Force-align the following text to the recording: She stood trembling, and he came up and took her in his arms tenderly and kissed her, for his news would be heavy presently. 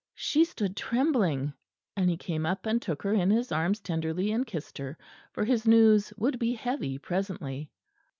She 0.15 0.45
stood 0.45 0.75
trembling, 0.75 1.53
and 1.95 2.09
he 2.09 2.17
came 2.17 2.43
up 2.43 2.65
and 2.65 2.81
took 2.81 3.03
her 3.03 3.13
in 3.13 3.29
his 3.29 3.51
arms 3.51 3.79
tenderly 3.81 4.31
and 4.31 4.47
kissed 4.47 4.79
her, 4.79 4.97
for 5.31 5.45
his 5.45 5.67
news 5.67 6.11
would 6.17 6.39
be 6.39 6.53
heavy 6.53 6.97
presently. 6.97 7.69